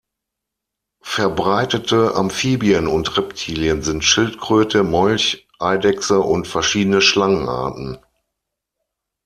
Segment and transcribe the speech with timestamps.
[1.03, 7.99] Verbreitete Amphibien und Reptilien sind Schildkröte, Molch, Eidechse und verschiedene Schlangenarten.